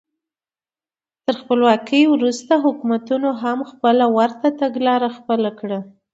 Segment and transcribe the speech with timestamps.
[1.25, 3.57] تر خپلواکۍ وروسته حکومتونو هم
[4.19, 5.79] ورته تګلاره خپله کړه.